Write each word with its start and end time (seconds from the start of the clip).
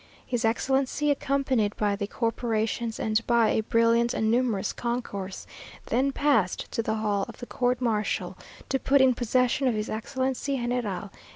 His 0.25 0.43
Excellency, 0.43 1.11
accompanied 1.11 1.75
by 1.77 1.95
the 1.95 2.07
corporations 2.07 2.99
and 2.99 3.21
by 3.27 3.49
a 3.49 3.61
brilliant 3.61 4.15
and 4.15 4.31
numerous 4.31 4.73
concourse, 4.73 5.45
then 5.85 6.11
passed 6.11 6.71
to 6.71 6.81
the 6.81 6.95
hall 6.95 7.23
of 7.29 7.37
the 7.37 7.45
court 7.45 7.79
martial, 7.79 8.35
to 8.69 8.79
put 8.79 8.99
in 8.99 9.13
possession 9.13 9.67
of 9.67 9.75
his 9.75 9.91
Excellency 9.91 10.57
General 10.57 11.09
D. 11.13 11.19